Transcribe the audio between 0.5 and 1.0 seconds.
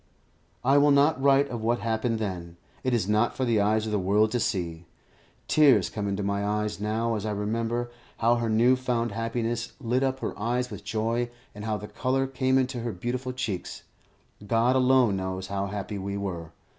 I will